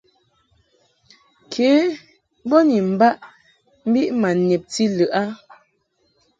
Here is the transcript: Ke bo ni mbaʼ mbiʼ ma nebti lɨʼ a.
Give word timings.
Ke 1.51 1.67
bo 2.47 2.57
ni 2.67 2.77
mbaʼ 2.91 3.15
mbiʼ 3.87 4.09
ma 4.19 4.29
nebti 4.47 4.83
lɨʼ 4.97 5.11
a. 5.21 5.23